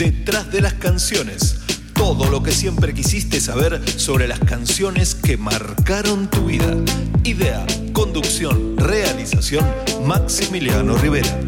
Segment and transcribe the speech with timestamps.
[0.00, 1.60] Detrás de las canciones.
[1.92, 6.74] Todo lo que siempre quisiste saber sobre las canciones que marcaron tu vida.
[7.22, 9.62] Idea, conducción, realización,
[10.06, 11.38] Maximiliano Rivera.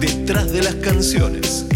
[0.00, 1.66] Detrás de las canciones.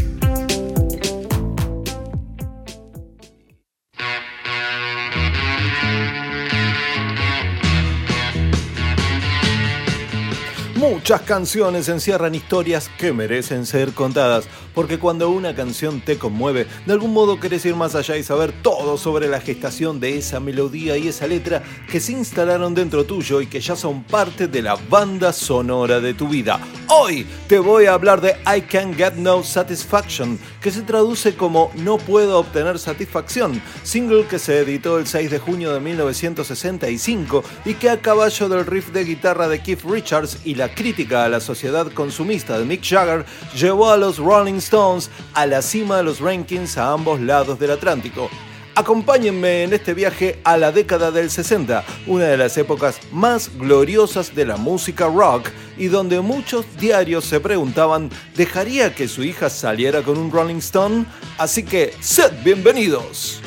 [10.74, 16.93] Muchas canciones encierran historias que merecen ser contadas, porque cuando una canción te conmueve, de
[16.93, 20.99] algún modo querés ir más allá y saber todo sobre la gestación de esa melodía
[20.99, 24.77] y esa letra que se instalaron dentro tuyo y que ya son parte de la
[24.91, 26.60] banda sonora de tu vida.
[26.88, 31.73] Hoy te voy a hablar de I Can't Get No Satisfaction, que se traduce como
[31.77, 37.74] No puedo obtener satisfacción, single que se editó el 6 de junio de 1965 y
[37.74, 41.40] que a caballo del riff de guitarra de Keith Richards y la crítica a la
[41.40, 43.24] sociedad consumista de Mick Jagger
[43.55, 47.70] llevó a los Rolling Stones a la cima de los rankings a ambos lados del
[47.70, 48.28] Atlántico.
[48.74, 54.34] Acompáñenme en este viaje a la década del 60, una de las épocas más gloriosas
[54.34, 60.02] de la música rock y donde muchos diarios se preguntaban, ¿dejaría que su hija saliera
[60.02, 61.06] con un Rolling Stone?
[61.38, 63.40] Así que, sed bienvenidos.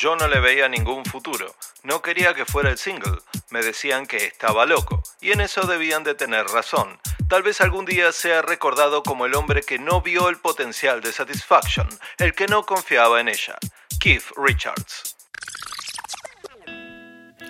[0.00, 1.54] Yo no le veía ningún futuro.
[1.82, 3.18] No quería que fuera el single.
[3.50, 5.02] Me decían que estaba loco.
[5.20, 6.98] Y en eso debían de tener razón.
[7.28, 11.12] Tal vez algún día sea recordado como el hombre que no vio el potencial de
[11.12, 11.86] Satisfaction,
[12.16, 13.58] el que no confiaba en ella.
[14.00, 15.09] Keith Richards.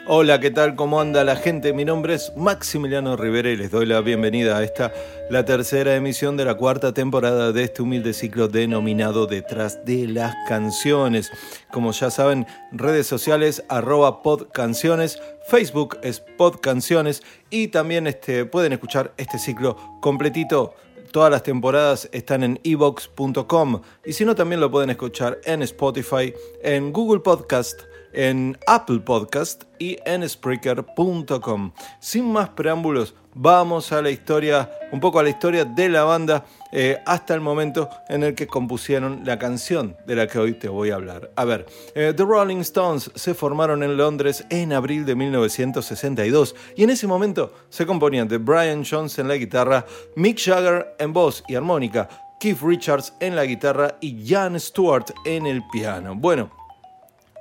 [0.07, 0.77] Hola, ¿qué tal?
[0.77, 1.73] ¿Cómo anda la gente?
[1.73, 4.93] Mi nombre es Maximiliano Rivera y les doy la bienvenida a esta,
[5.29, 10.35] la tercera emisión de la cuarta temporada de este humilde ciclo denominado Detrás de las
[10.49, 11.31] Canciones.
[11.71, 19.13] Como ya saben, redes sociales arroba podcanciones, Facebook es podcanciones y también este, pueden escuchar
[19.19, 20.75] este ciclo completito
[21.13, 26.33] Todas las temporadas están en evox.com y si no también lo pueden escuchar en Spotify,
[26.63, 27.81] en Google Podcast,
[28.13, 31.73] en Apple Podcast y en Spreaker.com.
[32.01, 36.45] Sin más preámbulos, vamos a la historia, un poco a la historia de la banda
[36.73, 40.69] eh, hasta el momento en el que compusieron la canción de la que hoy te
[40.69, 41.31] voy a hablar.
[41.37, 46.85] A ver, eh, The Rolling Stones se formaron en Londres en abril de 1962 y
[46.85, 51.43] en ese momento se componían de Brian Jones en la guitarra, Mick Jagger en voz
[51.49, 52.09] y armónica,
[52.41, 56.15] Keith Richards en la guitarra y Jan Stewart en el piano.
[56.15, 56.51] Bueno,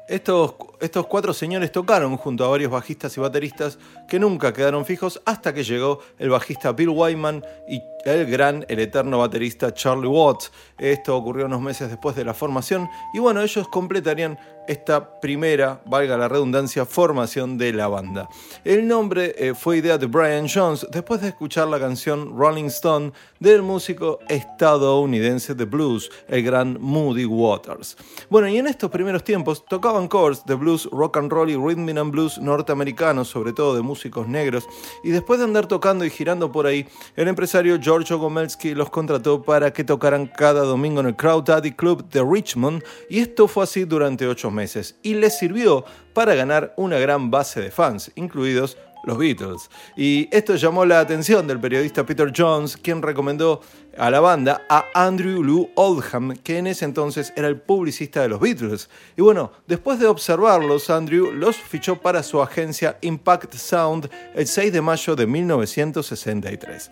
[0.09, 3.77] estos, estos, cuatro señores tocaron junto a varios bajistas y bateristas
[4.07, 8.79] que nunca quedaron fijos hasta que llegó el bajista Bill Wyman y el gran, el
[8.79, 10.51] eterno baterista Charlie Watts.
[10.79, 14.39] Esto ocurrió unos meses después de la formación y bueno, ellos completarían
[14.69, 18.29] esta primera, valga la redundancia, formación de la banda.
[18.63, 23.11] El nombre eh, fue idea de Brian Jones después de escuchar la canción Rolling Stone
[23.39, 27.97] del músico estadounidense de blues, el gran Moody Waters.
[28.29, 31.97] Bueno, y en estos primeros tiempos tocaban covers de blues, rock and roll y rhythm
[31.97, 34.67] and blues norteamericanos, sobre todo de músicos negros,
[35.03, 39.41] y después de andar tocando y girando por ahí, el empresario George Gomelsky los contrató
[39.41, 43.63] para que tocaran cada domingo en el Crowd Daddy Club de Richmond, y esto fue
[43.63, 44.58] así durante ocho meses,
[45.03, 49.69] y les sirvió para ganar una gran base de fans, incluidos los Beatles.
[49.95, 53.61] Y esto llamó la atención del periodista Peter Jones, quien recomendó
[53.97, 58.29] a la banda a Andrew Lou Oldham, que en ese entonces era el publicista de
[58.29, 58.89] los Beatles.
[59.17, 64.73] Y bueno, después de observarlos, Andrew los fichó para su agencia Impact Sound el 6
[64.73, 66.91] de mayo de 1963.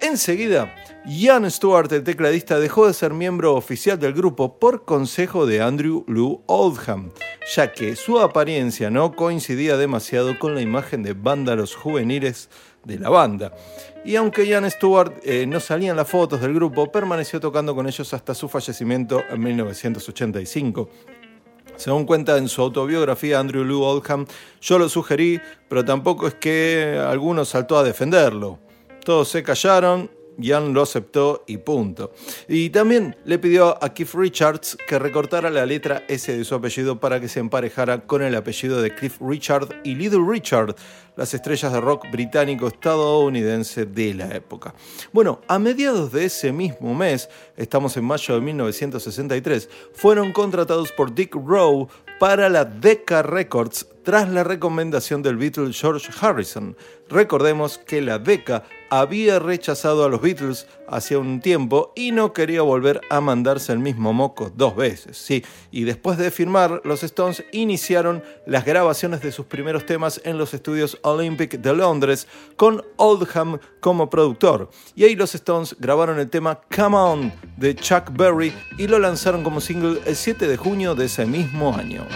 [0.00, 0.74] Enseguida,
[1.06, 6.04] Ian Stewart, el tecladista, dejó de ser miembro oficial del grupo por consejo de Andrew
[6.06, 7.10] Lou Oldham,
[7.54, 12.50] ya que su apariencia no coincidía demasiado con la imagen de vándalos juveniles
[12.84, 13.54] de la banda.
[14.04, 17.86] Y aunque Ian Stewart eh, no salía en las fotos del grupo, permaneció tocando con
[17.86, 20.90] ellos hasta su fallecimiento en 1985.
[21.76, 24.26] Según cuenta en su autobiografía Andrew Lou Oldham,
[24.60, 28.63] yo lo sugerí, pero tampoco es que alguno saltó a defenderlo.
[29.04, 30.10] Todos se callaron
[30.40, 32.12] Jan lo aceptó y punto.
[32.48, 36.98] Y también le pidió a Keith Richards que recortara la letra S de su apellido
[36.98, 40.74] para que se emparejara con el apellido de Cliff Richard y Little Richard,
[41.16, 44.74] las estrellas de rock británico-estadounidense de la época.
[45.12, 51.14] Bueno, a mediados de ese mismo mes, estamos en mayo de 1963, fueron contratados por
[51.14, 56.76] Dick Rowe para la Decca Records tras la recomendación del Beatle George Harrison.
[57.08, 58.64] Recordemos que la Decca
[59.00, 63.78] había rechazado a los Beatles hacía un tiempo y no quería volver a mandarse el
[63.80, 65.16] mismo moco dos veces.
[65.16, 70.38] Sí, y después de firmar, los Stones iniciaron las grabaciones de sus primeros temas en
[70.38, 74.70] los estudios Olympic de Londres con Oldham como productor.
[74.94, 79.42] Y ahí los Stones grabaron el tema Come On de Chuck Berry y lo lanzaron
[79.42, 82.06] como single el 7 de junio de ese mismo año.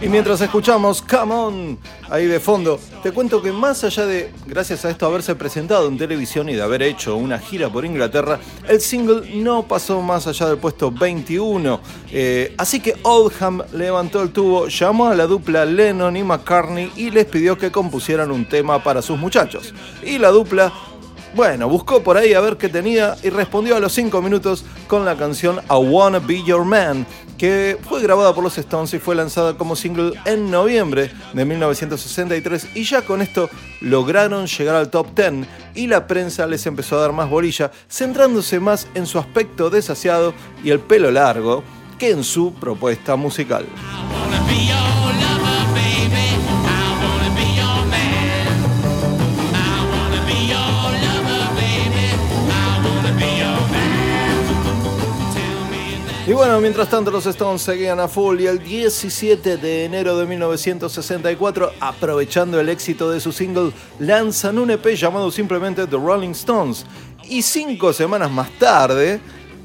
[0.00, 1.78] Y mientras escuchamos Come On
[2.08, 5.98] ahí de fondo, te cuento que más allá de, gracias a esto, haberse presentado en
[5.98, 8.38] televisión y de haber hecho una gira por Inglaterra,
[8.68, 11.80] el single no pasó más allá del puesto 21.
[12.12, 17.10] Eh, así que Oldham levantó el tubo, llamó a la dupla Lennon y McCartney y
[17.10, 19.74] les pidió que compusieran un tema para sus muchachos.
[20.04, 20.72] Y la dupla
[21.34, 25.04] bueno, buscó por ahí a ver qué tenía y respondió a los 5 minutos con
[25.04, 27.06] la canción I Wanna Be Your Man,
[27.38, 32.68] que fue grabada por los Stones y fue lanzada como single en noviembre de 1963
[32.74, 33.48] y ya con esto
[33.80, 38.58] lograron llegar al top 10 y la prensa les empezó a dar más bolilla, centrándose
[38.60, 40.34] más en su aspecto desasiado
[40.64, 41.62] y el pelo largo
[41.98, 43.66] que en su propuesta musical.
[56.30, 60.26] Y bueno, mientras tanto los Stones seguían a full y el 17 de enero de
[60.26, 66.86] 1964, aprovechando el éxito de su single, lanzan un EP llamado simplemente The Rolling Stones.
[67.28, 69.20] Y cinco semanas más tarde,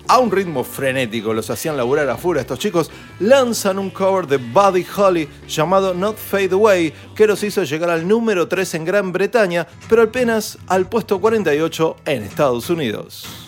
[0.07, 2.89] a un ritmo frenético, los hacían laburar a full a estos chicos,
[3.19, 8.07] lanzan un cover de Buddy Holly llamado Not Fade Away, que los hizo llegar al
[8.07, 13.44] número 3 en Gran Bretaña, pero apenas al puesto 48 en Estados Unidos.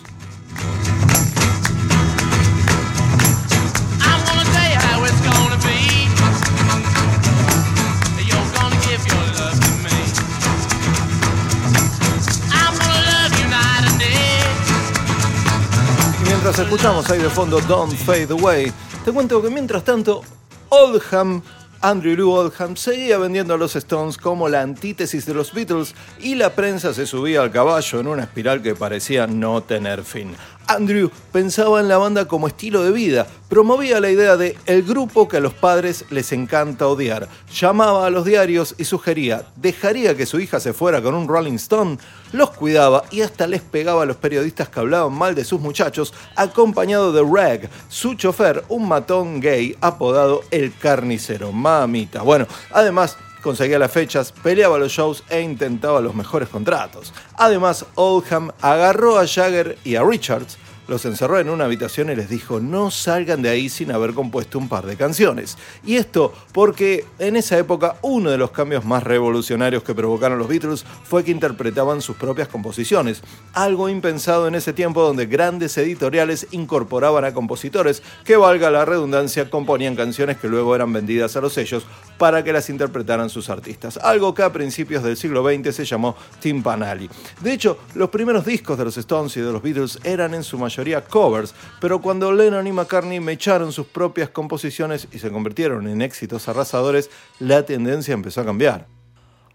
[16.56, 18.72] Escuchamos ahí de fondo Don't Fade Away,
[19.04, 20.22] te cuento que mientras tanto,
[20.70, 21.42] Oldham,
[21.82, 26.36] Andrew Lou Oldham, seguía vendiendo a los Stones como la antítesis de los Beatles y
[26.36, 30.34] la prensa se subía al caballo en una espiral que parecía no tener fin.
[30.68, 35.26] Andrew pensaba en la banda como estilo de vida, promovía la idea de el grupo
[35.26, 40.26] que a los padres les encanta odiar, llamaba a los diarios y sugería, dejaría que
[40.26, 41.96] su hija se fuera con un Rolling Stone,
[42.32, 46.12] los cuidaba y hasta les pegaba a los periodistas que hablaban mal de sus muchachos,
[46.36, 52.20] acompañado de Reg, su chofer, un matón gay apodado el carnicero, mamita.
[52.20, 57.12] Bueno, además conseguía las fechas, peleaba los shows e intentaba los mejores contratos.
[57.34, 60.58] Además, Oldham agarró a Jagger y a Richards
[60.88, 64.58] los encerró en una habitación y les dijo no salgan de ahí sin haber compuesto
[64.58, 65.56] un par de canciones.
[65.84, 70.48] Y esto porque en esa época uno de los cambios más revolucionarios que provocaron los
[70.48, 76.48] Beatles fue que interpretaban sus propias composiciones, algo impensado en ese tiempo donde grandes editoriales
[76.50, 81.52] incorporaban a compositores que, valga la redundancia, componían canciones que luego eran vendidas a los
[81.52, 81.84] sellos
[82.16, 86.16] para que las interpretaran sus artistas, algo que a principios del siglo XX se llamó
[86.40, 87.08] timpanali.
[87.40, 90.58] De hecho, los primeros discos de los Stones y de los Beatles eran en su
[90.58, 90.77] mayoría
[91.08, 96.02] covers, pero cuando Lennon y McCartney me echaron sus propias composiciones y se convirtieron en
[96.02, 98.97] éxitos arrasadores, la tendencia empezó a cambiar.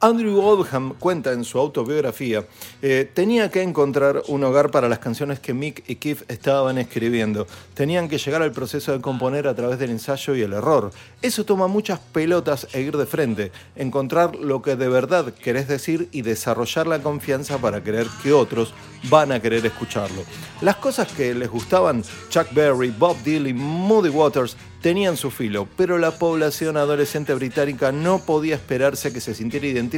[0.03, 2.43] Andrew Oldham cuenta en su autobiografía,
[2.81, 7.48] eh, tenía que encontrar un hogar para las canciones que Mick y Keith estaban escribiendo.
[7.74, 10.91] Tenían que llegar al proceso de componer a través del ensayo y el error.
[11.22, 16.10] Eso toma muchas pelotas e ir de frente, encontrar lo que de verdad querés decir
[16.12, 18.74] y desarrollar la confianza para creer que otros
[19.10, 20.24] van a querer escucharlo.
[20.60, 25.98] Las cosas que les gustaban, Chuck Berry, Bob Dylan, Moody Waters, tenían su filo, pero
[25.98, 29.92] la población adolescente británica no podía esperarse que se sintiera identificada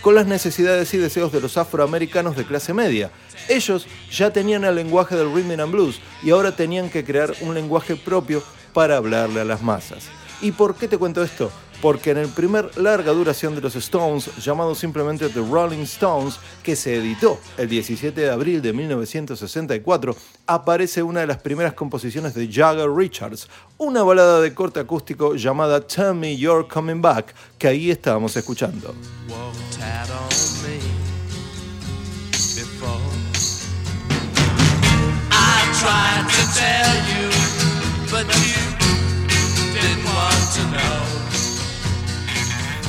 [0.00, 3.10] con las necesidades y deseos de los afroamericanos de clase media.
[3.48, 7.54] Ellos ya tenían el lenguaje del rhythm and blues y ahora tenían que crear un
[7.54, 10.04] lenguaje propio para hablarle a las masas.
[10.40, 11.50] ¿Y por qué te cuento esto?
[11.84, 16.76] Porque en el primer larga duración de los Stones, llamado simplemente The Rolling Stones, que
[16.76, 22.50] se editó el 17 de abril de 1964, aparece una de las primeras composiciones de
[22.50, 27.90] Jagger Richards, una balada de corte acústico llamada Tell Me You're Coming Back, que ahí
[27.90, 28.94] estábamos escuchando.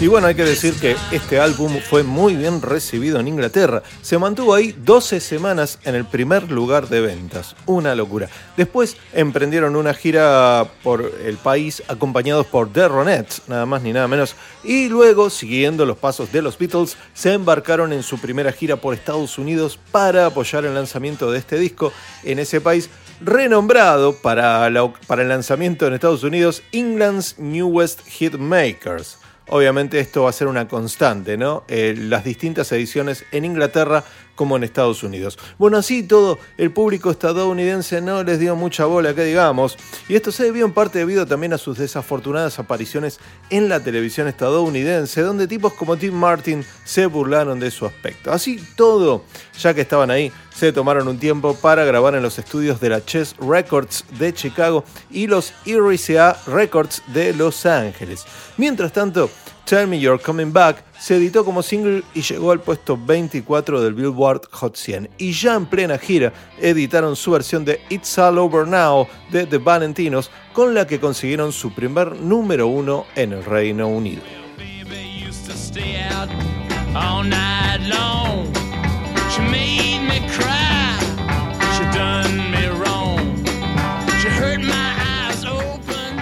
[0.01, 3.81] Y bueno, hay que decir que este álbum fue muy bien recibido en Inglaterra.
[4.01, 7.55] Se mantuvo ahí 12 semanas en el primer lugar de ventas.
[7.65, 8.27] Una locura.
[8.57, 14.09] Después emprendieron una gira por el país acompañados por The Ronettes, nada más ni nada
[14.09, 14.35] menos.
[14.65, 18.93] Y luego, siguiendo los pasos de los Beatles, se embarcaron en su primera gira por
[18.93, 21.93] Estados Unidos para apoyar el lanzamiento de este disco
[22.25, 22.89] en ese país
[23.21, 24.69] renombrado para,
[25.07, 29.19] para el lanzamiento en Estados Unidos England's Newest Hitmakers.
[29.49, 31.63] Obviamente esto va a ser una constante, ¿no?
[31.67, 34.03] Eh, las distintas ediciones en Inglaterra
[34.35, 35.37] como en Estados Unidos.
[35.57, 39.77] Bueno, así todo, el público estadounidense no les dio mucha bola, que digamos,
[40.07, 44.27] y esto se debió en parte debido también a sus desafortunadas apariciones en la televisión
[44.27, 48.31] estadounidense, donde tipos como Tim Martin se burlaron de su aspecto.
[48.31, 49.23] Así todo,
[49.59, 53.03] ya que estaban ahí, se tomaron un tiempo para grabar en los estudios de la
[53.03, 58.25] Chess Records de Chicago y los RCA Records de Los Ángeles.
[58.57, 59.29] Mientras tanto,
[59.65, 63.95] Tell Me You're Coming Back se editó como single y llegó al puesto 24 del
[63.95, 65.09] Billboard Hot 100.
[65.17, 69.57] Y ya en plena gira editaron su versión de It's All Over Now de The
[69.57, 74.21] Valentinos, con la que consiguieron su primer número uno en el Reino Unido.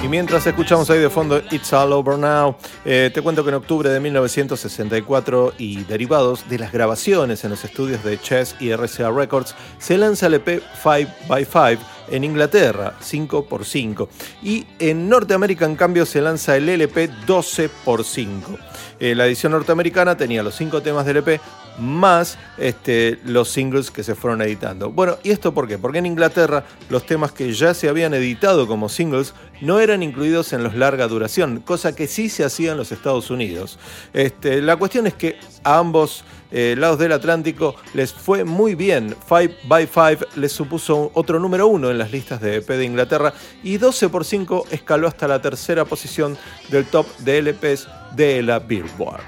[0.03, 3.55] Y mientras escuchamos ahí de fondo It's All Over Now, eh, te cuento que en
[3.55, 9.09] octubre de 1964 y derivados de las grabaciones en los estudios de Chess y RCA
[9.11, 11.79] Records, se lanza el EP 5x5
[12.09, 14.07] en Inglaterra, 5x5.
[14.43, 18.57] Y en Norteamérica, en cambio, se lanza el LP 12x5.
[18.99, 21.39] Eh, la edición norteamericana tenía los cinco temas del EP
[21.77, 24.91] más este, los singles que se fueron editando.
[24.91, 25.77] Bueno, ¿y esto por qué?
[25.77, 30.53] Porque en Inglaterra los temas que ya se habían editado como singles no eran incluidos
[30.53, 33.79] en los larga duración, cosa que sí se hacía en los Estados Unidos.
[34.13, 36.23] Este, la cuestión es que ambos
[36.55, 39.15] eh, lados del Atlántico les fue muy bien.
[39.27, 43.33] 5 by 5 les supuso otro número uno en las listas de EP de Inglaterra
[43.63, 46.37] y 12 por 5 escaló hasta la tercera posición
[46.69, 49.23] del top de LPs de la Billboard.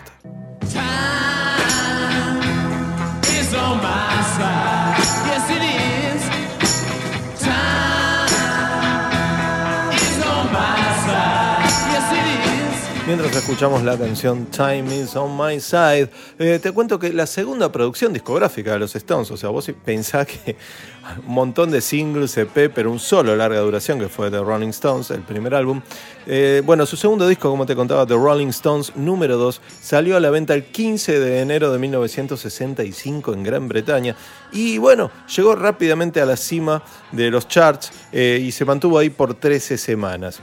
[13.07, 16.09] Mientras escuchamos la canción Time is on my side,
[16.39, 20.25] eh, te cuento que la segunda producción discográfica de los Stones, o sea, vos pensás
[20.25, 20.55] que
[21.25, 25.11] un montón de singles, EP, pero un solo larga duración que fue The Rolling Stones,
[25.11, 25.81] el primer álbum.
[26.27, 30.19] Eh, bueno, su segundo disco, como te contaba, The Rolling Stones número 2, salió a
[30.19, 34.15] la venta el 15 de enero de 1965 en Gran Bretaña
[34.51, 36.81] y bueno, llegó rápidamente a la cima
[37.11, 40.39] de los charts eh, y se mantuvo ahí por 13 semanas.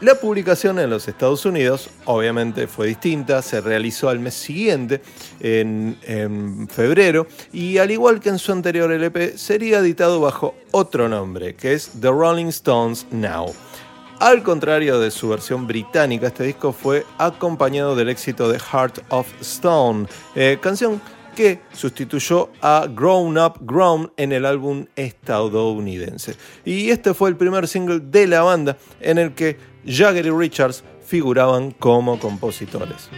[0.00, 5.02] la publicación en los Estados Unidos obviamente fue distinta, se realizó al mes siguiente,
[5.40, 11.54] en, febrero, y al igual que en su anterior LP, sería editado bajo otro nombre,
[11.54, 13.52] que es The Rolling Stones Now.
[14.20, 19.26] Al contrario de su versión británica, este disco fue acompañado del éxito de Heart of
[19.40, 21.00] Stone, eh, canción
[21.34, 26.36] que sustituyó a Grown Up Grown en el álbum estadounidense.
[26.64, 30.84] Y este fue el primer single de la banda en el que Jagger y Richards
[31.04, 33.10] figuraban como compositores.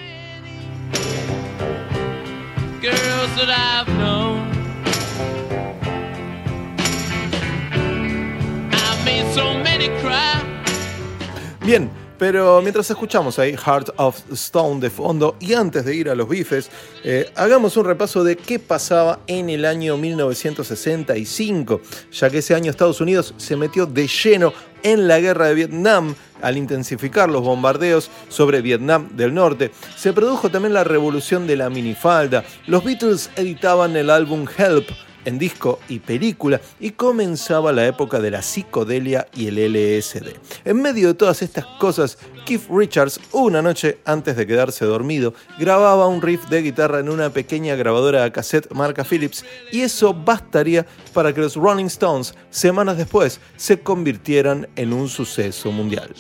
[11.64, 16.14] Bien, pero mientras escuchamos ahí Heart of Stone de fondo y antes de ir a
[16.14, 16.70] los bifes,
[17.02, 21.80] eh, hagamos un repaso de qué pasaba en el año 1965,
[22.12, 24.52] ya que ese año Estados Unidos se metió de lleno
[24.84, 29.72] en la guerra de Vietnam al intensificar los bombardeos sobre Vietnam del Norte.
[29.96, 32.44] Se produjo también la revolución de la minifalda.
[32.66, 34.86] Los Beatles editaban el álbum Help
[35.24, 40.34] en disco y película y comenzaba la época de la psicodelia y el LSD.
[40.64, 46.06] En medio de todas estas cosas, Keith Richards, una noche antes de quedarse dormido, grababa
[46.06, 50.86] un riff de guitarra en una pequeña grabadora de cassette marca Philips y eso bastaría
[51.12, 56.14] para que los Rolling Stones, semanas después, se convirtieran en un suceso mundial.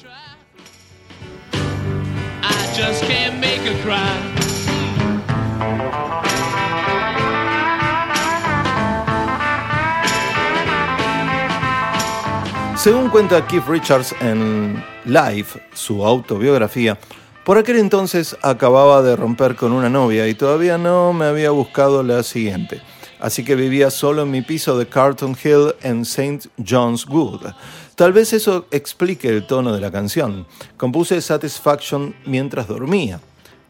[12.84, 16.98] Según cuenta Keith Richards en Life, su autobiografía,
[17.42, 22.02] por aquel entonces acababa de romper con una novia y todavía no me había buscado
[22.02, 22.82] la siguiente.
[23.20, 26.50] Así que vivía solo en mi piso de Carlton Hill en St.
[26.62, 27.54] John's Wood.
[27.94, 30.46] Tal vez eso explique el tono de la canción.
[30.76, 33.18] Compuse Satisfaction mientras dormía.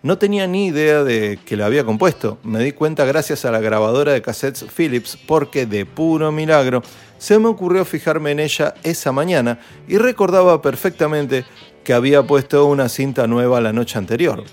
[0.02, 2.38] No tenía ni idea de que la había compuesto.
[2.42, 6.82] Me di cuenta gracias a la grabadora de cassettes Philips porque de puro milagro
[7.24, 11.46] se me ocurrió fijarme en ella esa mañana y recordaba perfectamente
[11.82, 14.44] que había puesto una cinta nueva la noche anterior.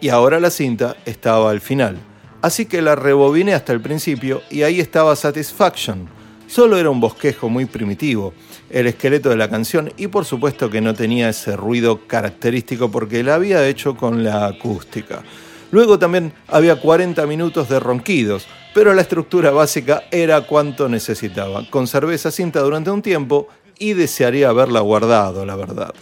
[0.00, 1.98] Y ahora la cinta estaba al final.
[2.40, 6.08] Así que la rebobiné hasta el principio y ahí estaba Satisfaction.
[6.46, 8.32] Solo era un bosquejo muy primitivo,
[8.70, 13.24] el esqueleto de la canción y por supuesto que no tenía ese ruido característico porque
[13.24, 15.24] la había hecho con la acústica.
[15.72, 21.68] Luego también había 40 minutos de ronquidos, pero la estructura básica era cuanto necesitaba.
[21.70, 23.48] Conservé esa cinta durante un tiempo
[23.78, 25.94] y desearía haberla guardado, la verdad.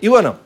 [0.00, 0.36] Y bueno,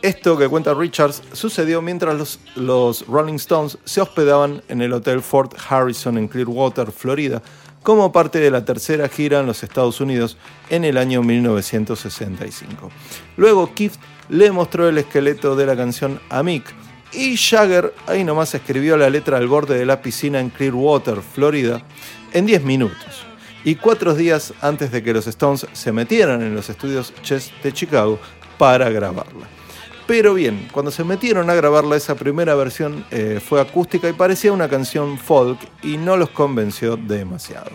[0.00, 5.22] esto que cuenta Richards sucedió mientras los, los, Rolling Stones se hospedaban en el Hotel
[5.22, 7.42] Fort Harrison en Clearwater, Florida,
[7.82, 10.36] como parte de la tercera gira en los Estados Unidos
[10.70, 12.90] en el año 1965.
[13.36, 13.94] Luego Keith
[14.28, 16.64] le mostró el esqueleto de la canción a Mick,
[17.12, 21.82] y Jagger ahí nomás escribió la letra al borde de la piscina en Clearwater, Florida,
[22.32, 23.26] en 10 minutos.
[23.64, 27.72] Y cuatro días antes de que los Stones se metieran en los estudios Chess de
[27.72, 28.18] Chicago
[28.58, 29.46] para grabarla.
[30.06, 34.52] Pero bien, cuando se metieron a grabarla, esa primera versión eh, fue acústica y parecía
[34.52, 37.70] una canción folk y no los convenció demasiado.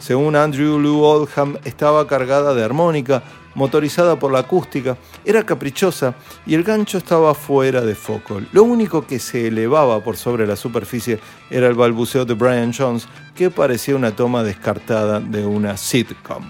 [0.00, 3.22] Según Andrew Lou Oldham, estaba cargada de armónica,
[3.58, 6.14] motorizada por la acústica, era caprichosa
[6.46, 8.40] y el gancho estaba fuera de foco.
[8.52, 11.18] Lo único que se elevaba por sobre la superficie
[11.50, 16.44] era el balbuceo de Brian Jones, que parecía una toma descartada de una sitcom.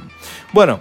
[0.52, 0.80] Bueno,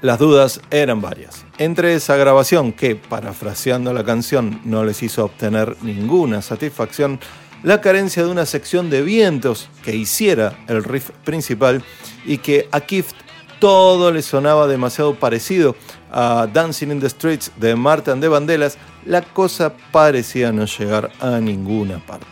[0.00, 1.44] las dudas eran varias.
[1.58, 7.18] Entre esa grabación, que, parafraseando la canción, no les hizo obtener ninguna satisfacción,
[7.64, 11.82] la carencia de una sección de vientos que hiciera el riff principal
[12.24, 13.16] y que a Kift
[13.58, 15.76] todo le sonaba demasiado parecido
[16.10, 21.40] a Dancing in the Streets de Martin de Bandelas, la cosa parecía no llegar a
[21.40, 22.26] ninguna parte.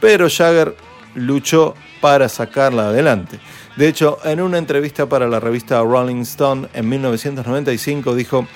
[0.00, 0.76] Pero Jagger
[1.14, 3.38] luchó para sacarla adelante.
[3.76, 8.46] De hecho, en una entrevista para la revista Rolling Stone en 1995 dijo,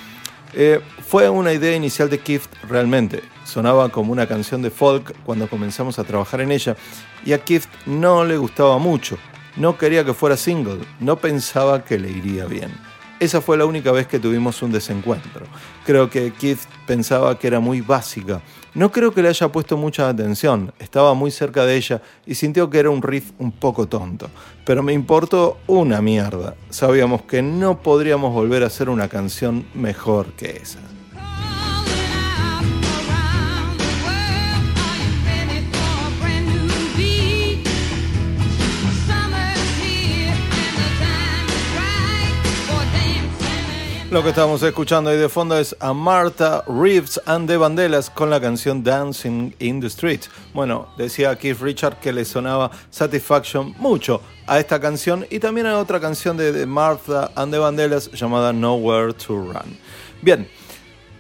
[0.53, 3.23] eh, fue una idea inicial de Kift realmente.
[3.45, 6.77] Sonaba como una canción de folk cuando comenzamos a trabajar en ella
[7.25, 9.17] y a Kift no le gustaba mucho.
[9.57, 12.71] No quería que fuera single, no pensaba que le iría bien.
[13.19, 15.47] Esa fue la única vez que tuvimos un desencuentro.
[15.87, 18.43] Creo que Keith pensaba que era muy básica.
[18.75, 20.75] No creo que le haya puesto mucha atención.
[20.79, 24.29] Estaba muy cerca de ella y sintió que era un riff un poco tonto.
[24.67, 26.55] Pero me importó una mierda.
[26.69, 30.81] Sabíamos que no podríamos volver a hacer una canción mejor que esa.
[44.09, 48.31] Lo que estamos escuchando ahí de fondo es a Martha Reeves and the Vandellas con
[48.31, 50.21] la canción Dancing in the Street.
[50.55, 55.79] Bueno, decía Keith Richard que le sonaba Satisfaction mucho a esta canción y también a
[55.79, 59.77] otra canción de Martha and the Vandellas llamada Nowhere to Run.
[60.23, 60.49] Bien,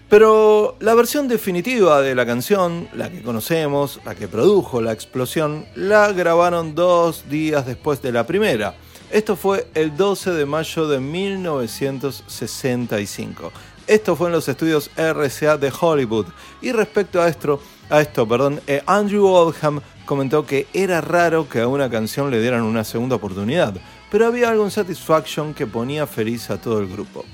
[0.09, 5.67] pero la versión definitiva de la canción, la que conocemos, la que produjo la explosión,
[5.75, 8.77] la grabaron dos días después de la primera.
[9.11, 13.53] Esto fue el 12 de mayo de 1965.
[13.87, 16.27] Esto fue en los estudios RCA de Hollywood.
[16.61, 21.61] Y respecto a esto, a esto perdón, eh, Andrew Oldham comentó que era raro que
[21.61, 23.77] a una canción le dieran una segunda oportunidad,
[24.11, 27.25] pero había algo en Satisfaction que ponía feliz a todo el grupo.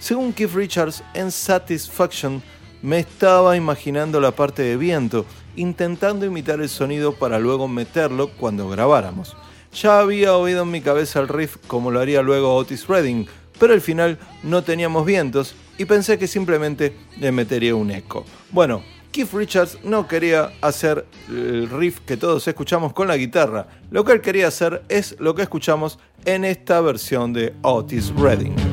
[0.00, 2.42] Según Keith Richards, en Satisfaction
[2.82, 8.68] me estaba imaginando la parte de viento, intentando imitar el sonido para luego meterlo cuando
[8.68, 9.36] grabáramos.
[9.72, 13.26] Ya había oído en mi cabeza el riff como lo haría luego Otis Redding,
[13.58, 18.24] pero al final no teníamos vientos y pensé que simplemente le metería un eco.
[18.50, 23.66] Bueno, Keith Richards no quería hacer el riff que todos escuchamos con la guitarra.
[23.90, 28.69] Lo que él quería hacer es lo que escuchamos en esta versión de Otis Redding.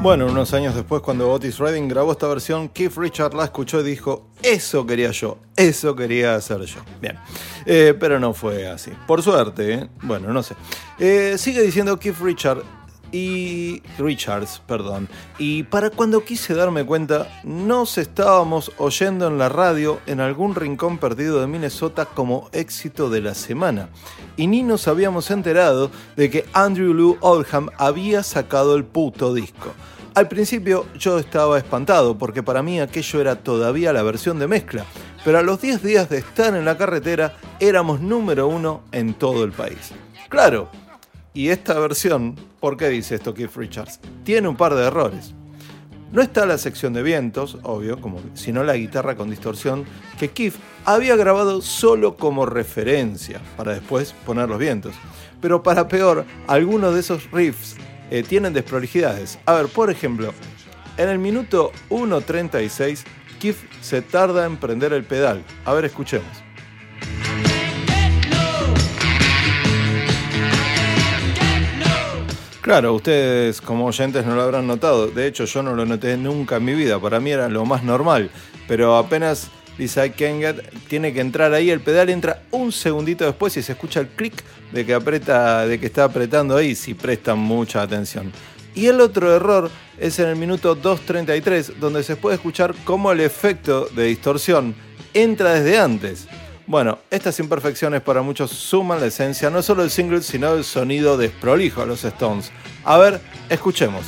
[0.00, 3.82] Bueno, unos años después, cuando Otis Redding grabó esta versión, Keith Richard la escuchó y
[3.82, 6.80] dijo: Eso quería yo, eso quería hacer yo.
[7.00, 7.18] Bien,
[7.66, 8.92] Eh, pero no fue así.
[9.06, 9.88] Por suerte, ¿eh?
[10.02, 10.54] bueno, no sé.
[11.00, 12.62] Eh, sigue diciendo Keith Richard
[13.12, 15.08] y Richards, perdón.
[15.38, 20.98] Y para cuando quise darme cuenta, nos estábamos oyendo en la radio en algún rincón
[20.98, 23.88] perdido de Minnesota como éxito de la semana.
[24.36, 29.72] Y ni nos habíamos enterado de que Andrew Lou Oldham había sacado el puto disco.
[30.14, 34.84] Al principio yo estaba espantado porque para mí aquello era todavía la versión de mezcla,
[35.24, 39.44] pero a los 10 días de estar en la carretera éramos número uno en todo
[39.44, 39.92] el país.
[40.28, 40.70] Claro,
[41.38, 44.00] y esta versión, ¿por qué dice esto Keith Richards?
[44.24, 45.34] Tiene un par de errores.
[46.10, 47.96] No está la sección de vientos, obvio,
[48.34, 49.84] sino la guitarra con distorsión
[50.18, 54.96] que Keith había grabado solo como referencia para después poner los vientos.
[55.40, 57.76] Pero para peor, algunos de esos riffs
[58.10, 59.38] eh, tienen desprolijidades.
[59.46, 60.34] A ver, por ejemplo,
[60.96, 63.04] en el minuto 1.36,
[63.38, 65.44] Keith se tarda en prender el pedal.
[65.64, 66.48] A ver, escuchemos.
[72.68, 75.06] Claro, ustedes como oyentes no lo habrán notado.
[75.06, 77.00] De hecho, yo no lo noté nunca en mi vida.
[77.00, 78.30] Para mí era lo más normal.
[78.66, 83.62] Pero apenas Lisa Kenget tiene que entrar ahí, el pedal entra un segundito después y
[83.62, 88.30] se escucha el clic de que de que está apretando ahí, si prestan mucha atención.
[88.74, 93.20] Y el otro error es en el minuto 2.33, donde se puede escuchar cómo el
[93.20, 94.74] efecto de distorsión
[95.14, 96.28] entra desde antes.
[96.68, 101.16] Bueno, estas imperfecciones para muchos suman la esencia no solo del single, sino del sonido
[101.16, 102.52] desprolijo de los Stones.
[102.84, 104.04] A ver, escuchemos.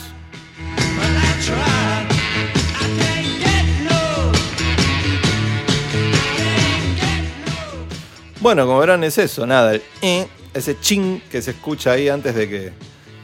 [8.41, 12.35] Bueno, como verán es eso, nada, el eh, ese ching que se escucha ahí antes
[12.35, 12.73] de que,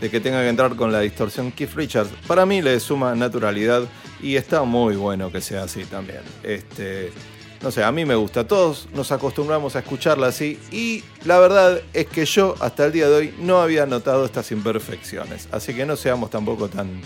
[0.01, 3.83] de que tenga que entrar con la distorsión Keith Richards, para mí le suma naturalidad
[4.22, 6.22] y está muy bueno que sea así también.
[6.42, 7.12] Este,
[7.62, 11.81] no sé, a mí me gusta, todos nos acostumbramos a escucharla así y la verdad
[11.92, 15.87] es que yo hasta el día de hoy no había notado estas imperfecciones, así que
[15.87, 17.01] no seamos tampoco tan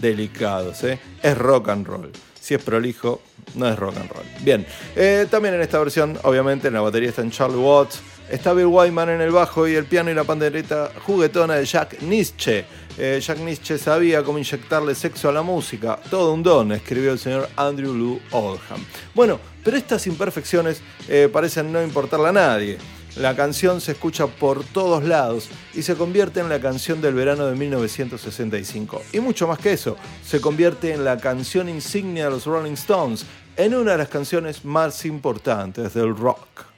[0.00, 0.98] delicados, ¿eh?
[1.22, 2.10] es rock and roll.
[2.40, 3.20] Si es prolijo,
[3.54, 4.24] no es rock and roll.
[4.40, 8.54] Bien, eh, también en esta versión, obviamente, en la batería está en Charlie Watts, está
[8.54, 12.64] Bill Wyman en el bajo y el piano y la pandereta juguetona de Jack Nietzsche.
[12.96, 15.98] Eh, Jack Nietzsche sabía cómo inyectarle sexo a la música.
[16.10, 18.84] Todo un don, escribió el señor Andrew Lou Oldham.
[19.14, 22.78] Bueno, pero estas imperfecciones eh, parecen no importarle a nadie.
[23.16, 27.46] La canción se escucha por todos lados y se convierte en la canción del verano
[27.46, 29.02] de 1965.
[29.12, 33.26] Y mucho más que eso, se convierte en la canción insignia de los Rolling Stones,
[33.56, 36.69] en una de las canciones más importantes del rock.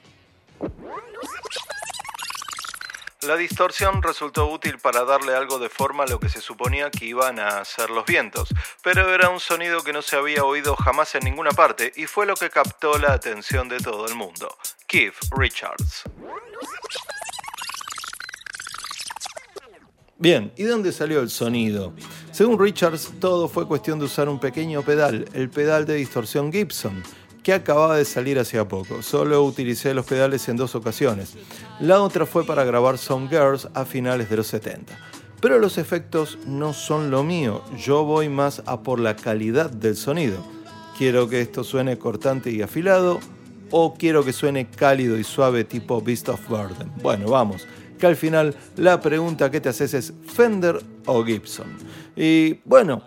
[3.27, 7.05] La distorsión resultó útil para darle algo de forma a lo que se suponía que
[7.05, 8.49] iban a hacer los vientos,
[8.81, 12.25] pero era un sonido que no se había oído jamás en ninguna parte y fue
[12.25, 14.53] lo que captó la atención de todo el mundo.
[14.87, 16.03] Keith Richards.
[20.17, 21.93] Bien, ¿y dónde salió el sonido?
[22.31, 27.03] Según Richards, todo fue cuestión de usar un pequeño pedal, el pedal de distorsión Gibson,
[27.43, 29.01] que acababa de salir hacía poco.
[29.01, 31.33] Solo utilicé los pedales en dos ocasiones.
[31.79, 34.97] La otra fue para grabar Some Girls a finales de los 70.
[35.41, 39.97] Pero los efectos no son lo mío, yo voy más a por la calidad del
[39.97, 40.37] sonido.
[40.97, 43.19] Quiero que esto suene cortante y afilado
[43.69, 46.89] o quiero que suene cálido y suave tipo Beast of Burden.
[47.01, 47.67] Bueno, vamos,
[47.99, 51.67] que al final la pregunta que te haces es Fender o Gibson.
[52.15, 53.03] Y bueno,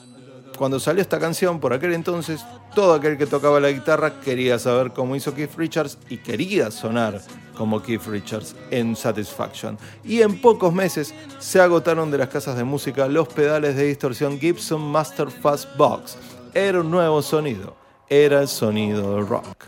[0.56, 4.92] cuando salió esta canción, por aquel entonces, todo aquel que tocaba la guitarra quería saber
[4.92, 7.20] cómo hizo Keith Richards y quería sonar
[7.56, 9.78] como Keith Richards en Satisfaction.
[10.04, 14.38] Y en pocos meses se agotaron de las casas de música los pedales de distorsión
[14.38, 16.16] Gibson Master Fast Box.
[16.54, 17.76] Era un nuevo sonido,
[18.08, 19.66] era el sonido rock.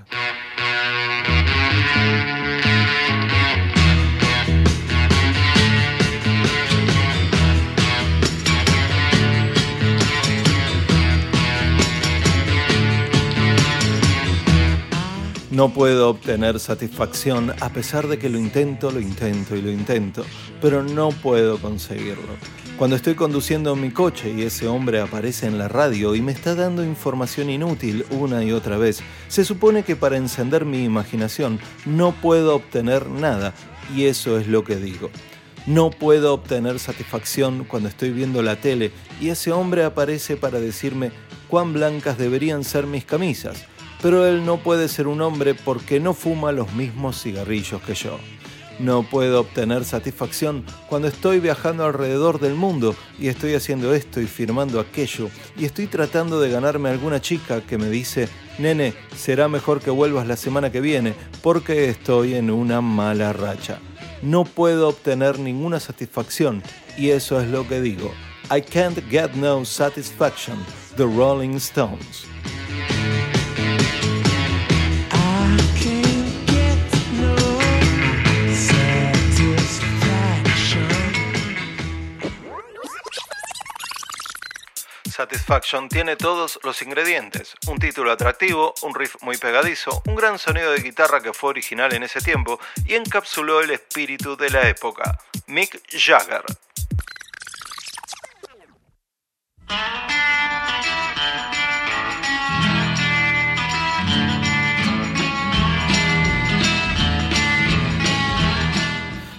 [15.59, 20.25] No puedo obtener satisfacción a pesar de que lo intento, lo intento y lo intento,
[20.62, 22.37] pero no puedo conseguirlo.
[22.77, 26.55] Cuando estoy conduciendo mi coche y ese hombre aparece en la radio y me está
[26.55, 32.12] dando información inútil una y otra vez, se supone que para encender mi imaginación no
[32.12, 33.53] puedo obtener nada
[33.92, 35.11] y eso es lo que digo.
[35.66, 41.11] No puedo obtener satisfacción cuando estoy viendo la tele y ese hombre aparece para decirme
[41.49, 43.66] cuán blancas deberían ser mis camisas
[44.02, 48.18] pero él no puede ser un hombre porque no fuma los mismos cigarrillos que yo.
[48.78, 54.26] No puedo obtener satisfacción cuando estoy viajando alrededor del mundo y estoy haciendo esto y
[54.26, 59.80] firmando aquello y estoy tratando de ganarme alguna chica que me dice, nene, será mejor
[59.80, 63.80] que vuelvas la semana que viene porque estoy en una mala racha.
[64.22, 66.62] No puedo obtener ninguna satisfacción
[66.96, 68.12] y eso es lo que digo.
[68.50, 70.56] I can't get no satisfaction.
[70.96, 72.26] The Rolling Stones.
[85.18, 90.70] Satisfaction tiene todos los ingredientes, un título atractivo, un riff muy pegadizo, un gran sonido
[90.70, 95.18] de guitarra que fue original en ese tiempo y encapsuló el espíritu de la época.
[95.48, 96.44] Mick Jagger.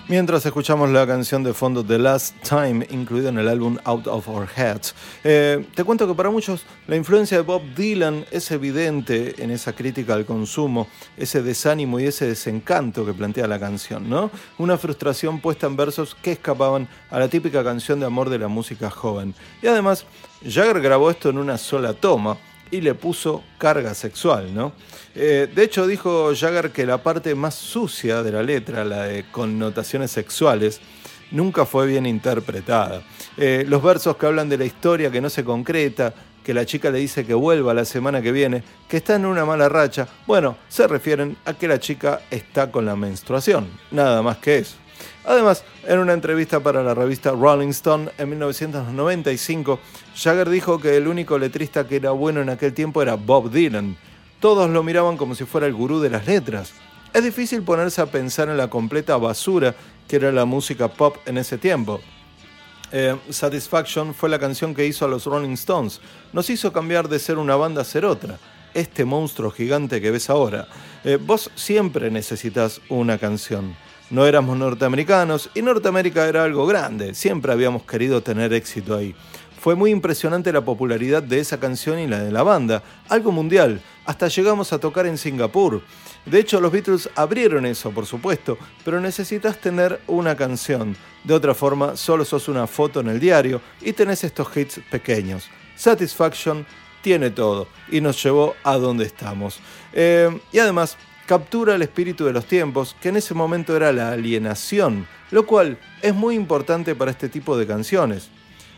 [0.09, 4.27] Mientras escuchamos la canción de fondo The Last Time, incluida en el álbum Out of
[4.27, 9.35] Our Heads, eh, te cuento que para muchos la influencia de Bob Dylan es evidente
[9.37, 14.31] en esa crítica al consumo, ese desánimo y ese desencanto que plantea la canción, ¿no?
[14.57, 18.47] Una frustración puesta en versos que escapaban a la típica canción de amor de la
[18.47, 19.35] música joven.
[19.61, 20.07] Y además,
[20.43, 22.35] Jagger grabó esto en una sola toma
[22.71, 24.73] y le puso carga sexual, ¿no?
[25.15, 29.25] Eh, de hecho, dijo Jagger que la parte más sucia de la letra, la de
[29.31, 30.79] connotaciones sexuales,
[31.31, 33.01] nunca fue bien interpretada.
[33.37, 36.89] Eh, los versos que hablan de la historia que no se concreta, que la chica
[36.89, 40.57] le dice que vuelva la semana que viene, que está en una mala racha, bueno,
[40.67, 44.75] se refieren a que la chica está con la menstruación, nada más que eso.
[45.25, 49.79] Además, en una entrevista para la revista Rolling Stone en 1995,
[50.15, 53.97] Jagger dijo que el único letrista que era bueno en aquel tiempo era Bob Dylan.
[54.39, 56.73] Todos lo miraban como si fuera el gurú de las letras.
[57.13, 59.75] Es difícil ponerse a pensar en la completa basura
[60.07, 61.99] que era la música pop en ese tiempo.
[62.91, 66.01] Eh, Satisfaction fue la canción que hizo a los Rolling Stones.
[66.33, 68.39] Nos hizo cambiar de ser una banda a ser otra.
[68.73, 70.67] Este monstruo gigante que ves ahora.
[71.03, 73.75] Eh, vos siempre necesitas una canción.
[74.09, 79.15] No éramos norteamericanos y Norteamérica era algo grande, siempre habíamos querido tener éxito ahí.
[79.59, 83.81] Fue muy impresionante la popularidad de esa canción y la de la banda, algo mundial,
[84.05, 85.83] hasta llegamos a tocar en Singapur.
[86.25, 90.95] De hecho, los Beatles abrieron eso, por supuesto, pero necesitas tener una canción.
[91.23, 95.49] De otra forma, solo sos una foto en el diario y tenés estos hits pequeños.
[95.75, 96.65] Satisfaction
[97.01, 99.59] tiene todo y nos llevó a donde estamos.
[99.93, 100.97] Eh, y además,
[101.29, 105.77] captura el espíritu de los tiempos, que en ese momento era la alienación, lo cual
[106.01, 108.31] es muy importante para este tipo de canciones.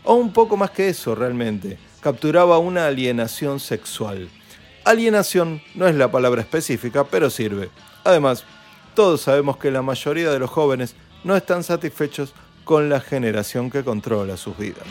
[0.04, 4.28] O un poco más que eso realmente, capturaba una alienación sexual.
[4.84, 7.70] Alienación no es la palabra específica, pero sirve.
[8.04, 8.44] Además,
[8.96, 12.34] todos sabemos que la mayoría de los jóvenes no están satisfechos
[12.66, 14.88] con la generación que controla sus vidas.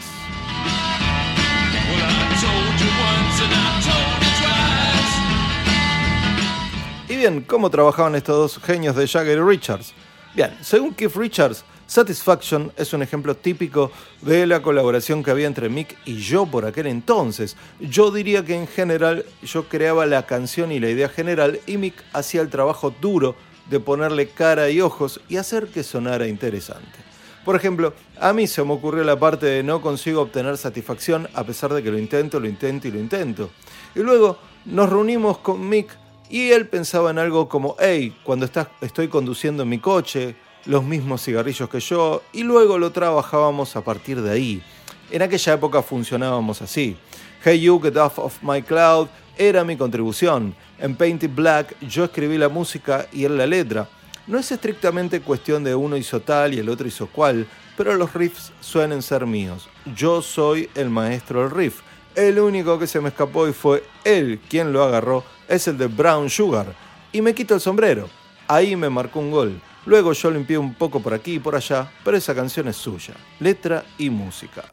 [7.20, 9.92] Bien, ¿cómo trabajaban estos dos genios de Jagger y Richards?
[10.34, 15.68] Bien, según Keith Richards, Satisfaction es un ejemplo típico de la colaboración que había entre
[15.68, 17.58] Mick y yo por aquel entonces.
[17.78, 22.02] Yo diría que en general yo creaba la canción y la idea general y Mick
[22.14, 23.36] hacía el trabajo duro
[23.68, 27.00] de ponerle cara y ojos y hacer que sonara interesante.
[27.44, 31.44] Por ejemplo, a mí se me ocurrió la parte de no consigo obtener satisfacción a
[31.44, 33.50] pesar de que lo intento, lo intento y lo intento.
[33.94, 35.99] Y luego nos reunimos con Mick
[36.30, 38.48] y él pensaba en algo como, hey, cuando
[38.80, 44.22] estoy conduciendo mi coche, los mismos cigarrillos que yo, y luego lo trabajábamos a partir
[44.22, 44.62] de ahí.
[45.10, 46.96] En aquella época funcionábamos así.
[47.44, 50.54] Hey You, Get Off of My Cloud era mi contribución.
[50.78, 53.88] En Painted Black yo escribí la música y él la letra.
[54.28, 58.14] No es estrictamente cuestión de uno hizo tal y el otro hizo cual, pero los
[58.14, 59.68] riffs suelen ser míos.
[59.96, 61.80] Yo soy el maestro del riff.
[62.14, 65.86] El único que se me escapó y fue él quien lo agarró es el de
[65.86, 66.74] Brown Sugar.
[67.12, 68.08] Y me quito el sombrero.
[68.48, 69.60] Ahí me marcó un gol.
[69.86, 73.14] Luego yo limpié un poco por aquí y por allá, pero esa canción es suya.
[73.38, 74.72] Letra y música.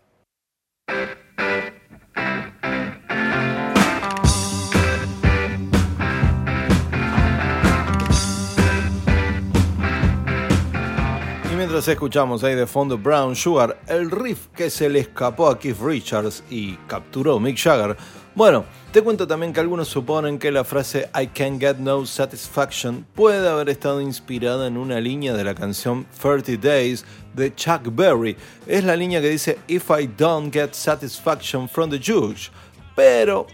[11.68, 15.82] Mientras escuchamos ahí de fondo Brown Sugar, el riff que se le escapó a Keith
[15.82, 17.98] Richards y capturó Mick Jagger,
[18.36, 23.06] bueno, te cuento también que algunos suponen que la frase I can't get no satisfaction
[23.14, 27.04] puede haber estado inspirada en una línea de la canción 30 Days
[27.34, 28.38] de Chuck Berry.
[28.66, 32.50] Es la línea que dice If I don't get satisfaction from the judge.
[32.96, 33.46] Pero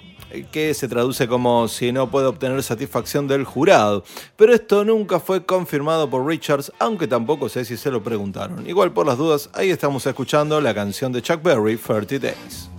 [0.52, 4.04] que se traduce como si no puede obtener satisfacción del jurado.
[4.36, 8.68] Pero esto nunca fue confirmado por Richards, aunque tampoco sé si se lo preguntaron.
[8.68, 12.70] Igual por las dudas, ahí estamos escuchando la canción de Chuck Berry, 30 Days.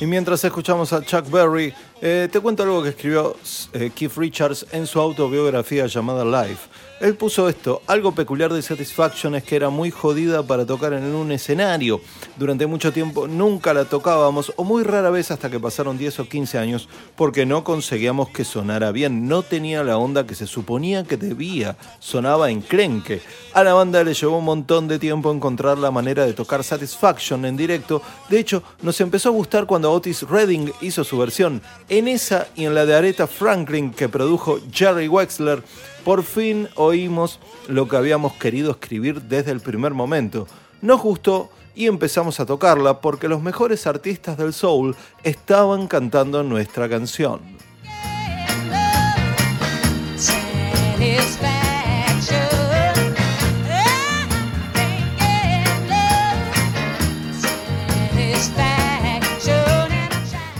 [0.00, 3.36] Y mientras escuchamos a Chuck Berry, eh, te cuento algo que escribió
[3.72, 6.68] eh, Keith Richards en su autobiografía llamada Life.
[7.00, 11.04] Él puso esto, algo peculiar de Satisfaction es que era muy jodida para tocar en
[11.14, 12.00] un escenario.
[12.36, 16.28] Durante mucho tiempo nunca la tocábamos o muy rara vez hasta que pasaron 10 o
[16.28, 21.02] 15 años porque no conseguíamos que sonara bien, no tenía la onda que se suponía
[21.02, 23.20] que debía, sonaba enclenque.
[23.54, 27.44] A la banda le llevó un montón de tiempo encontrar la manera de tocar Satisfaction
[27.44, 31.60] en directo, de hecho nos empezó a gustar cuando Otis Redding hizo su versión.
[31.88, 35.62] En esa y en la de Aretha Franklin que produjo Jerry Wexler,
[36.04, 40.46] por fin oímos lo que habíamos querido escribir desde el primer momento.
[40.82, 46.88] Nos gustó y empezamos a tocarla porque los mejores artistas del soul estaban cantando nuestra
[46.88, 47.40] canción.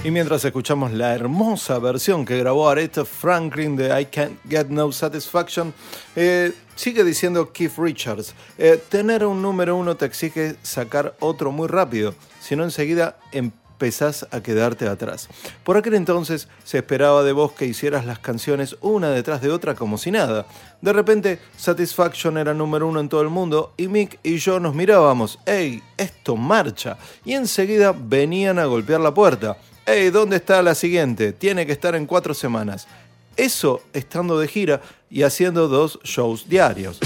[0.04, 4.92] Y mientras escuchamos la hermosa versión que grabó Aretha Franklin de I Can't Get No
[4.92, 5.72] Satisfaction,
[6.14, 11.68] eh, sigue diciendo Keith Richards, eh, tener un número uno te exige sacar otro muy
[11.68, 15.30] rápido, si no enseguida empezás a quedarte atrás.
[15.64, 19.74] Por aquel entonces se esperaba de vos que hicieras las canciones una detrás de otra
[19.74, 20.44] como si nada.
[20.82, 24.74] De repente Satisfaction era número uno en todo el mundo y Mick y yo nos
[24.74, 26.98] mirábamos, ¡Ey, esto marcha!
[27.24, 29.56] Y enseguida venían a golpear la puerta.
[29.86, 31.34] Hey, ¿dónde está la siguiente?
[31.34, 32.88] Tiene que estar en cuatro semanas.
[33.36, 36.98] Eso estando de gira y haciendo dos shows diarios.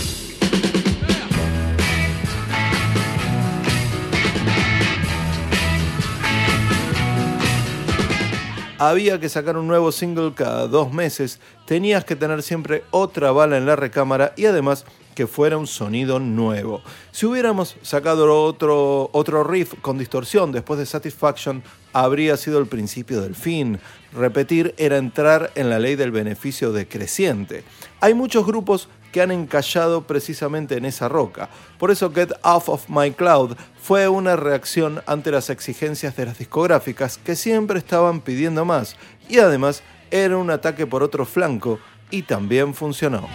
[8.78, 13.56] Había que sacar un nuevo single cada dos meses, tenías que tener siempre otra bala
[13.56, 14.84] en la recámara y además
[15.18, 16.80] que fuera un sonido nuevo.
[17.10, 23.20] Si hubiéramos sacado otro, otro riff con distorsión después de Satisfaction, habría sido el principio
[23.20, 23.80] del fin.
[24.12, 27.64] Repetir era entrar en la ley del beneficio decreciente.
[28.00, 31.48] Hay muchos grupos que han encallado precisamente en esa roca.
[31.78, 36.38] Por eso Get Off of My Cloud fue una reacción ante las exigencias de las
[36.38, 38.94] discográficas que siempre estaban pidiendo más
[39.28, 43.26] y además era un ataque por otro flanco y también funcionó.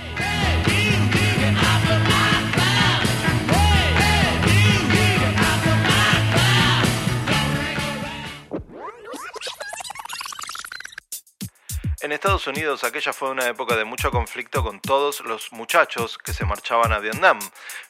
[12.13, 16.45] Estados Unidos aquella fue una época de mucho conflicto con todos los muchachos que se
[16.45, 17.39] marchaban a Vietnam.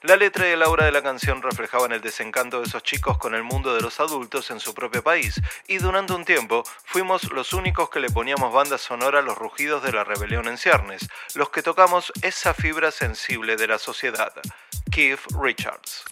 [0.01, 3.35] La letra y la aura de la canción reflejaban el desencanto de esos chicos con
[3.35, 7.53] el mundo de los adultos en su propio país, y durante un tiempo fuimos los
[7.53, 11.49] únicos que le poníamos banda sonora a los rugidos de la rebelión en ciernes, los
[11.49, 14.33] que tocamos esa fibra sensible de la sociedad.
[14.89, 16.05] Keith Richards.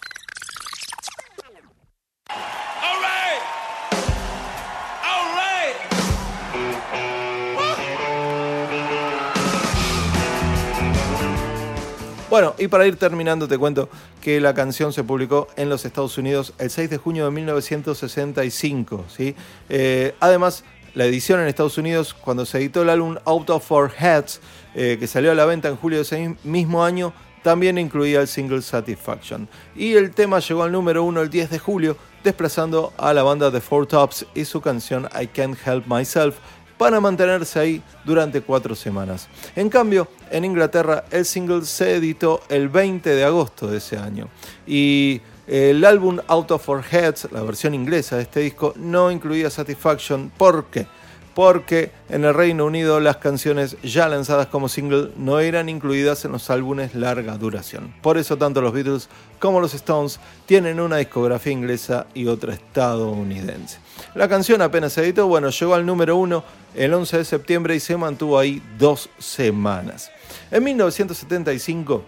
[12.32, 13.90] Bueno, y para ir terminando te cuento
[14.22, 19.04] que la canción se publicó en los Estados Unidos el 6 de junio de 1965.
[19.14, 19.36] ¿sí?
[19.68, 20.64] Eh, además,
[20.94, 24.40] la edición en Estados Unidos, cuando se editó el álbum Out of Our Heads,
[24.74, 28.28] eh, que salió a la venta en julio de ese mismo año, también incluía el
[28.28, 29.46] single Satisfaction.
[29.76, 33.52] Y el tema llegó al número uno el 10 de julio, desplazando a la banda
[33.52, 36.36] The Four Tops y su canción I Can't Help Myself,
[36.82, 39.28] para mantenerse ahí durante cuatro semanas.
[39.54, 44.28] En cambio, en Inglaterra el single se editó el 20 de agosto de ese año
[44.66, 49.48] y el álbum Out of Our Heads, la versión inglesa de este disco, no incluía
[49.48, 50.32] Satisfaction.
[50.36, 50.88] ¿Por qué?
[51.36, 56.32] Porque en el Reino Unido las canciones ya lanzadas como single no eran incluidas en
[56.32, 57.94] los álbumes larga duración.
[58.02, 63.78] Por eso tanto los Beatles como los Stones tienen una discografía inglesa y otra estadounidense.
[64.14, 66.44] La canción apenas se editó, bueno, llegó al número uno
[66.74, 70.10] el 11 de septiembre y se mantuvo ahí dos semanas.
[70.50, 72.04] En 1975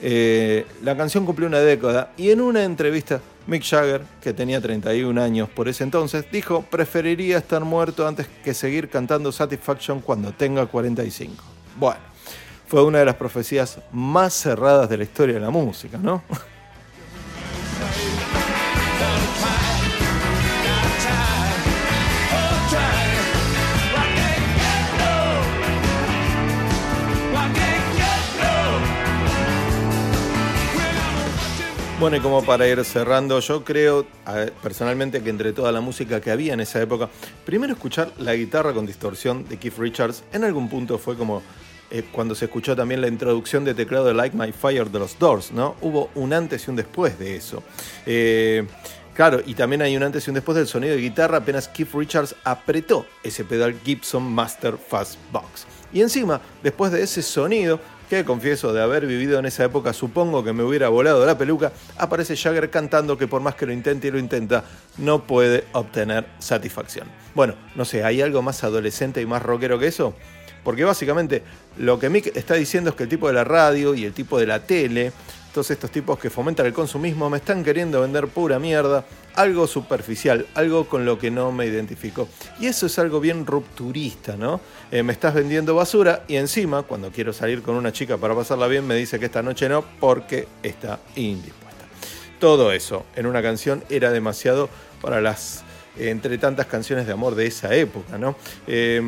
[0.00, 5.22] eh, la canción cumplió una década y en una entrevista Mick Jagger, que tenía 31
[5.22, 10.66] años por ese entonces, dijo preferiría estar muerto antes que seguir cantando Satisfaction cuando tenga
[10.66, 11.42] 45.
[11.78, 12.00] Bueno,
[12.66, 16.22] fue una de las profecías más cerradas de la historia de la música, ¿no?
[32.06, 34.06] Bueno, y como para ir cerrando, yo creo
[34.62, 37.08] personalmente que entre toda la música que había en esa época,
[37.44, 41.42] primero escuchar la guitarra con distorsión de Keith Richards en algún punto fue como
[41.90, 45.18] eh, cuando se escuchó también la introducción de teclado de Like My Fire de los
[45.18, 45.74] Doors, ¿no?
[45.80, 47.64] Hubo un antes y un después de eso.
[48.06, 48.64] Eh,
[49.12, 51.92] claro, y también hay un antes y un después del sonido de guitarra apenas Keith
[51.92, 55.66] Richards apretó ese pedal Gibson Master Fast Box.
[55.92, 60.44] Y encima, después de ese sonido, que confieso de haber vivido en esa época, supongo
[60.44, 64.08] que me hubiera volado la peluca, aparece Jagger cantando que por más que lo intente
[64.08, 64.64] y lo intenta,
[64.98, 67.08] no puede obtener satisfacción.
[67.34, 70.14] Bueno, no sé, ¿hay algo más adolescente y más rockero que eso?
[70.64, 71.42] Porque básicamente
[71.78, 74.38] lo que Mick está diciendo es que el tipo de la radio y el tipo
[74.38, 75.12] de la tele
[75.56, 80.44] todos estos tipos que fomentan el consumismo me están queriendo vender pura mierda, algo superficial,
[80.52, 82.28] algo con lo que no me identifico.
[82.60, 84.60] Y eso es algo bien rupturista, ¿no?
[84.90, 88.66] Eh, me estás vendiendo basura y encima, cuando quiero salir con una chica para pasarla
[88.66, 91.86] bien, me dice que esta noche no porque está indispuesta.
[92.38, 94.68] Todo eso en una canción era demasiado
[95.00, 95.64] para las,
[95.98, 98.36] entre tantas canciones de amor de esa época, ¿no?
[98.66, 99.00] Eh,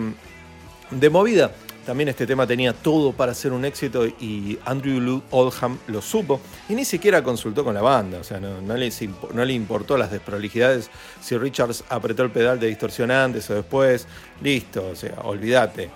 [0.92, 1.50] de movida,
[1.84, 6.40] también este tema tenía todo para ser un éxito y Andrew Oldham lo supo.
[6.68, 10.90] Y ni siquiera consultó con la banda, o sea, no, le, importó las desprolijidades.
[11.20, 14.06] Si Richards apretó el pedal de distorsión antes o después,
[14.42, 15.90] listo, o sea, olvídate.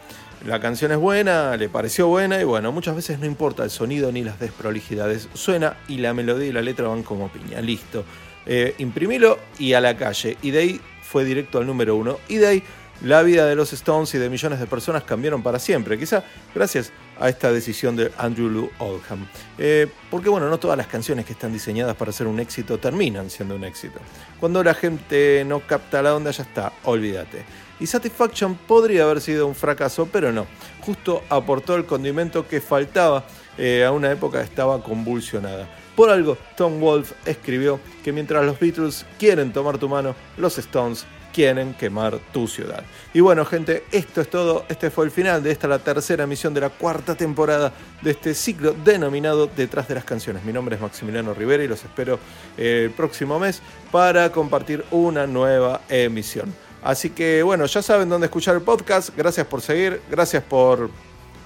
[0.47, 4.11] La canción es buena, le pareció buena y bueno, muchas veces no importa el sonido
[4.11, 8.05] ni las desprolijidades, suena y la melodía y la letra van como piña, listo.
[8.45, 10.37] Eh, imprimilo y a la calle.
[10.43, 12.19] Y de ahí fue directo al número uno.
[12.29, 12.63] Y de ahí
[13.03, 16.23] la vida de los Stones y de millones de personas cambiaron para siempre, quizá
[16.55, 19.27] gracias a esta decisión de Andrew Lou Oldham.
[19.59, 23.29] Eh, porque bueno, no todas las canciones que están diseñadas para ser un éxito terminan
[23.29, 23.99] siendo un éxito.
[24.39, 27.45] Cuando la gente no capta la onda ya está, olvídate.
[27.81, 30.47] Y Satisfaction podría haber sido un fracaso, pero no.
[30.83, 33.25] Justo aportó el condimento que faltaba
[33.59, 35.69] eh, a una época que estaba convulsionada.
[35.97, 41.05] Por algo, Tom Wolfe escribió que mientras los Beatles quieren tomar tu mano, los Stones
[41.33, 42.85] quieren quemar tu ciudad.
[43.15, 44.65] Y bueno, gente, esto es todo.
[44.69, 48.35] Este fue el final de esta, la tercera emisión de la cuarta temporada de este
[48.35, 50.45] ciclo denominado Detrás de las Canciones.
[50.45, 52.19] Mi nombre es Maximiliano Rivera y los espero
[52.57, 56.53] el próximo mes para compartir una nueva emisión.
[56.83, 59.11] Así que bueno, ya saben dónde escuchar el podcast.
[59.17, 60.91] Gracias por seguir, gracias por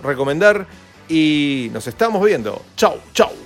[0.02, 0.66] recomendar
[1.08, 2.62] y nos estamos viendo.
[2.76, 3.45] Chau, chau.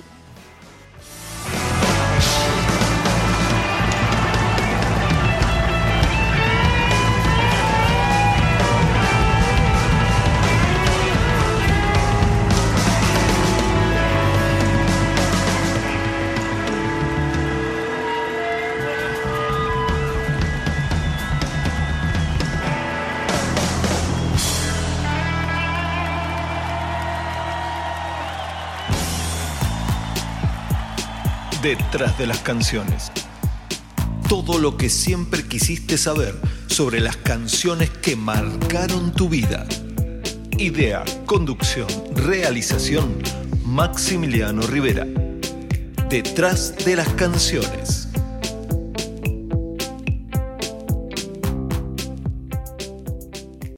[31.71, 33.13] Detrás de las canciones.
[34.29, 36.35] Todo lo que siempre quisiste saber
[36.67, 39.69] sobre las canciones que marcaron tu vida.
[40.59, 43.23] Idea, conducción, realización,
[43.65, 45.07] Maximiliano Rivera.
[46.09, 48.00] Detrás de las canciones.